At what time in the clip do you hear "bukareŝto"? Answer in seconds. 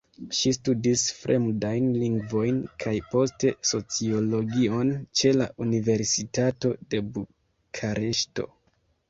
7.13-8.51